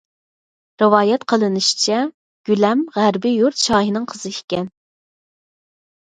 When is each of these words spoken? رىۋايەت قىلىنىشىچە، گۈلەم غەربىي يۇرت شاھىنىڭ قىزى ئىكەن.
رىۋايەت 0.83 1.25
قىلىنىشىچە، 1.33 1.99
گۈلەم 2.49 2.81
غەربىي 2.95 3.35
يۇرت 3.41 3.61
شاھىنىڭ 3.65 4.07
قىزى 4.13 4.31
ئىكەن. 4.39 4.65